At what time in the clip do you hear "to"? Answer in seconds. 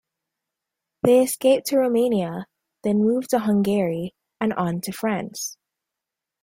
1.67-1.77, 3.29-3.37, 4.81-4.91